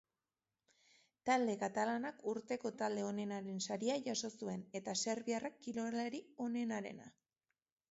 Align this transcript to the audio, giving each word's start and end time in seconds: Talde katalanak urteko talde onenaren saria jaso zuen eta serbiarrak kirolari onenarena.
Talde 1.29 1.55
katalanak 1.63 2.23
urteko 2.31 2.71
talde 2.79 3.05
onenaren 3.09 3.61
saria 3.67 3.99
jaso 4.09 4.33
zuen 4.41 4.67
eta 4.83 4.97
serbiarrak 5.05 5.63
kirolari 5.69 6.25
onenarena. 6.49 7.17